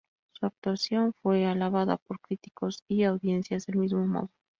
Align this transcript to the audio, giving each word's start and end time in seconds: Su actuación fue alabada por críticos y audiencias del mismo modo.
Su 0.31 0.47
actuación 0.47 1.13
fue 1.21 1.45
alabada 1.45 1.97
por 1.97 2.19
críticos 2.21 2.83
y 2.87 3.03
audiencias 3.03 3.67
del 3.67 3.75
mismo 3.77 4.07
modo. 4.07 4.31